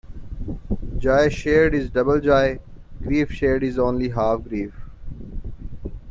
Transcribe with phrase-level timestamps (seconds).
[0.97, 2.57] Joy shared is double joy;
[3.03, 4.73] grief shared is only half grief.